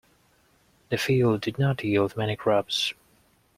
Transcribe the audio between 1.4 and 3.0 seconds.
did not yield many crops.